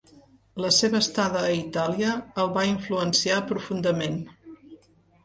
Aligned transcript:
La 0.63 0.69
seva 0.77 0.95
estada 1.03 1.43
a 1.49 1.51
Itàlia 1.57 2.13
el 2.45 2.49
va 2.55 2.63
influenciar 2.71 3.39
profundament. 3.53 4.17